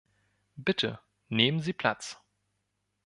[0.55, 0.99] Bitte,
[1.29, 2.17] nehmen Sie Platz.